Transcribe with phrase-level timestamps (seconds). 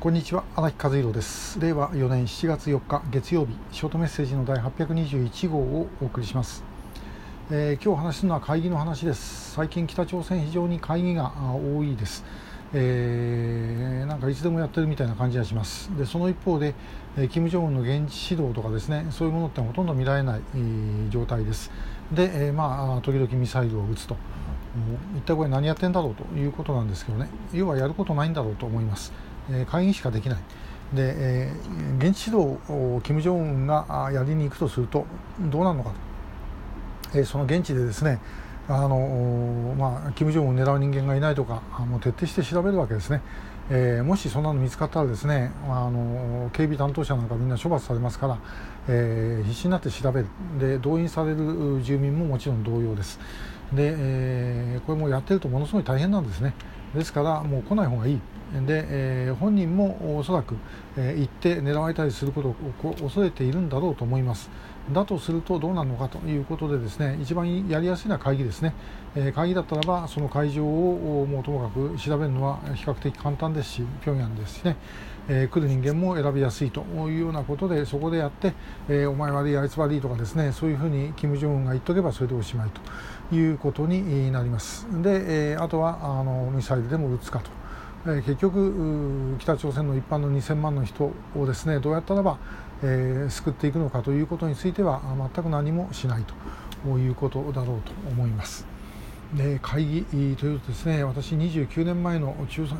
[0.00, 1.58] こんにちは荒木和弘です。
[1.58, 6.62] 令和4年7月4日月曜日ショートメッセージの第821号をお送りします、
[7.50, 9.54] えー、今日話すのは会議の話です。
[9.54, 12.24] 最近北朝鮮非常に会議が多いです、
[12.72, 15.90] えー、なんかいつでもやってるみたいな感じがします。
[15.98, 16.76] でその一方で、
[17.16, 21.72] えー、金正恩の現地指導とかですねそういうものってほとんど見られない、えー、状態です。
[22.12, 24.16] で、えー、まあ時々ミサイルを撃つと。
[25.16, 27.28] 一体これ何やってんだろうということなんですけどね。
[27.52, 29.12] 要はやることないんだろうと思います。
[29.50, 30.38] え会議しかできない。
[30.94, 31.52] で、え、
[31.98, 35.04] 現地指導を金正恩がやりに行くとすると
[35.40, 35.90] どうなるのか
[37.12, 38.18] と、え、その現地でですね
[38.70, 43.22] あのまあ、金正恩を狙う人間がいないとかもう徹底して調べるわけですね、
[43.70, 48.38] え、もしそんなの見つかったらですねあの警備担当者なんかみんな処罰されますから、
[48.88, 50.26] え、必死になって調べる。
[50.58, 53.18] で動員される住民ももちろん同様です。
[53.72, 56.52] で、え、これもやってるとものすごい大変なんですね。
[56.94, 58.20] ですからもう来ない方がいい。
[58.66, 60.56] で、えー、本人もおそらく、
[60.96, 64.50] えー、行って狙われたりすることを恐れているんだろうと思います。
[64.92, 68.74] だとするとどうなるのかということでですね一番やりやすいのは会議ですね、
[69.14, 74.76] えー、会議だったらばその会場をもうともかく調べるのは比較的簡単ですし平壌ですしね、
[75.28, 78.54] えー、来る人間も選びやすいというようなことでそこでやって、
[78.88, 84.86] えー、お前悪いあいつ悪いとかですねそういうふうに金正恩が言っとけばそれでおしまいということになります。
[85.02, 87.50] で、えー、あとはあのミサイルでも撃つかと。
[88.06, 92.38] え結局北朝鮮の一般の2000万の人をですねどうやったらば、
[92.82, 95.02] えー、救っていくのかということについては
[95.34, 96.24] 全く何もしない
[96.84, 98.78] ということだろうと思います。
[99.34, 102.34] で会議というとですね私29年前の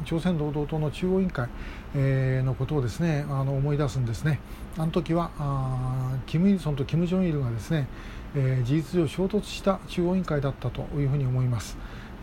[0.04, 1.46] 朝鮮労働党の中央委員会、
[1.94, 4.40] えー、のことをですねあの思い出すんですね
[4.78, 7.86] あの時はあキム・イルソンとキム・ジョンイルがですね、
[8.34, 11.76] えー、事実上衝突した中央委員会だったというふうに思います。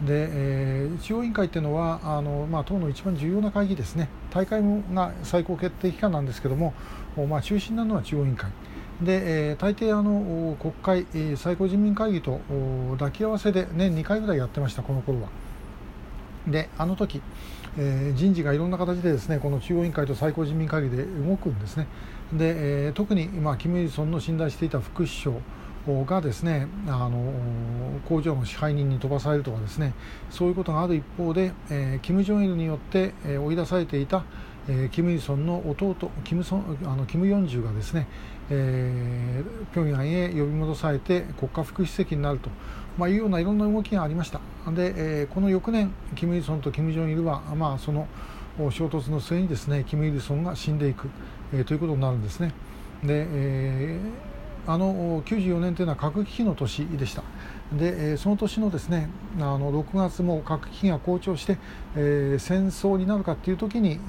[0.03, 4.09] で、えー、中央委員会っていうのはあの、まあ、党の一番重要な会議ですね。
[4.31, 4.61] 大会
[4.93, 6.73] が最高決定機関なんですけども、
[7.29, 8.49] まあ、中心なのは中央委員会。
[9.01, 12.41] で、えー、大抵あの国会、最高人民会議と
[12.97, 15.29] 抱き合わせで年2回ぐらいやってましたこの頃は。
[16.47, 17.21] であの時、
[17.77, 21.87] えー、人事がいろんな形でですねこの中央委員会と最高人民会議で動くんですね。
[22.33, 25.35] で、えー、特に、まあ、キム・イルソンの信頼していた副首相
[26.05, 27.31] がですねあの
[28.07, 29.93] 工場の支配人に飛ばされるとかですね
[30.29, 34.23] そういうことがある一方で、えー、キム・ジョンイルによって、えー、追い出されていた、
[34.67, 38.07] えー、キム・イルソンの弟キムソンあのキム・ヨンジュがですね、
[38.49, 42.49] えー、平壌へ呼び戻されて国家副主席になると、
[42.97, 44.39] まあ、いうようないろんな動きがありました。
[44.71, 48.07] で、えー、この翌年キム・イルソンとキム・ジョンイルは、まあ、その
[48.71, 51.09] 衝突の末にですねキム・イルソンが死んでいく、
[51.53, 52.53] えー、ということになるんですね。
[53.03, 54.34] で、えー
[54.67, 57.23] あの94年というのは核危機の年でした。
[57.73, 61.57] でその年のですねあの6月も核危機が好調して、
[61.95, 63.99] えー、戦争になるかという時に、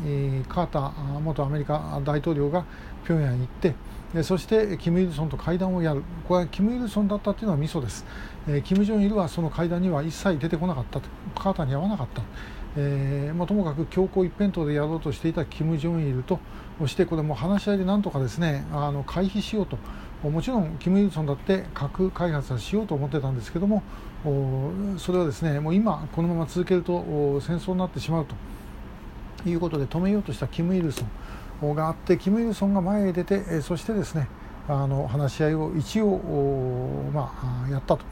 [0.48, 2.64] カーター元アメリカ大統領が
[3.04, 3.74] 平壌に行って
[4.22, 6.02] そしてキム・イルソンと会談をやる。
[6.28, 8.04] これはキム・イルソンだったというのはミソです、
[8.48, 11.08] えー、キム・ジョンイルはその会談には一切出てこなかったと。
[11.34, 12.22] カーターに会わなかった、
[12.76, 16.40] えーまあ、ともかく強行一辺倒でやろうとしていたキム・ジョンイルと
[16.78, 19.78] そしてこれも話し合いでなんとかですねあの回避しようと。
[20.22, 23.82] もちろんキム・イルソンだって核開発はしようと思ってたんですけども
[24.99, 28.34] それはですねもう今このまま続けると戦争になってしまうと
[29.49, 31.04] いうことで止めようとしたキム・イルソ
[31.62, 34.28] ンがあってキム・イルソンが前へ出てそしてですね
[34.69, 38.04] あの話し合いを一応、まあ、やったと。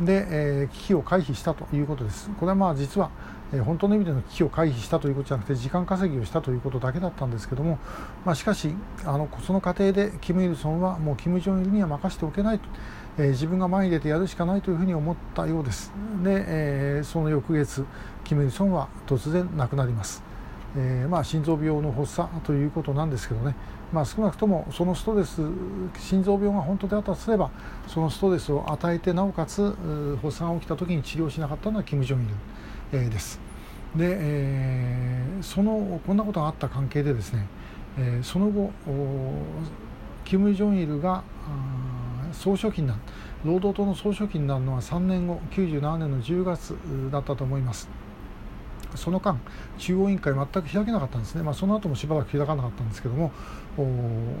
[0.00, 2.30] で、え、危機を回避したということです。
[2.38, 3.10] これはまあ実は、
[3.52, 7.78] え、本当の意味での危機を回避したということじゃなくて時間稼ぎをしたということだけだったんですけども、
[8.24, 12.68] まあ、しかしあのその過程でキム・イルソンはもうキム・ジョンイルには任せておけないと、
[13.18, 15.92] えー、自分が前に出てやるしかないというふうに思ったようです。
[16.22, 17.84] で、えー、その翌月
[18.24, 20.27] キム・イルソンは突然亡くなります。
[20.76, 23.54] えーまあ、心臓病の発作ということなんですけどね、
[23.92, 25.40] まあ、少なくともそのストレス
[25.98, 27.50] 心臓病が本当であったとすれば
[27.86, 29.74] そのストレスを与えてなおかつ
[30.20, 32.34] 発作が起きた時に治療しなかったのはキム・ジョンイル、
[32.92, 33.40] えー、です。
[33.96, 37.46] で、えー、そのこんなことがあった関係でですね、
[37.96, 38.70] えー、その後
[40.24, 41.22] キム・ジョンイルが
[42.32, 43.00] 総書記になる
[43.44, 46.76] 労働党の総書記になるのは3年後97年の10月
[47.10, 47.88] だったと思います。
[48.94, 49.38] その間、
[49.78, 53.32] 中央委員会全く開けなかったんですね、まあ、その後もしばらく開かなかったんですけども、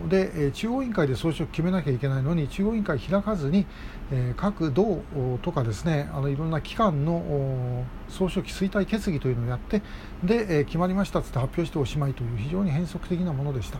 [0.08, 3.66] で中央委員会で総書記決めなきゃいけないのに、中央委員会開かずに、
[4.10, 5.02] え、各道
[5.42, 9.82] とかですね、あのいろんな機関の総書記衰退決議というのをやって、
[10.24, 13.78] で、え、決まりましたとって発表しておしまいという非常に変則的なものでした。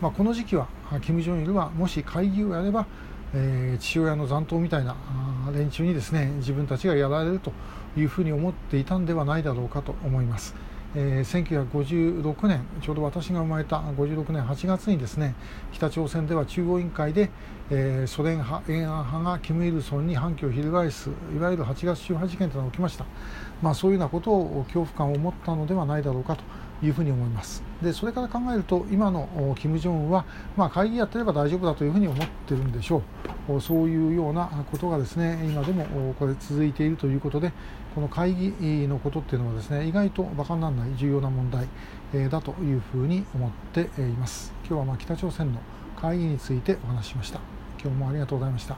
[0.00, 0.68] まあ、この時期は、
[1.02, 2.86] 金正日はもし会議をやれば、
[3.34, 4.96] えー、父親の残党みたいな
[5.54, 7.52] 連中にですね自分たちがやられると
[7.96, 10.54] いうふうに思っていたんではないだろうかと思います。
[10.98, 15.34] えー、1956年ちょうど私が生まれた56年8月にですね
[15.72, 17.28] 北朝鮮では中央委員会で、
[17.70, 23.04] えー、ソ連派延安派がキム・イルソンに反旗を翻すいわゆる8月18事件というのが起きました、
[23.60, 26.42] まあ、そういうようなことを恐怖感を持ったのではないだろうかと
[26.82, 30.24] いうふうに思いますでそれから考えると今の金正恩は、
[30.56, 33.02] まあ、会議やってれば大丈夫だというふうに思ってるんでしょ
[33.48, 33.60] う。
[33.60, 37.52] そういうようなことがですね今でもこれ続いているということで
[37.94, 41.68] この会議のことっていうのはですね意外と馬鹿にならない重要な問題
[42.28, 44.52] だというふうに思っています。
[44.68, 45.60] 今日はま北朝鮮の
[46.00, 47.38] 会議についてお話ししました。
[47.80, 48.74] 今日もありがとうございました。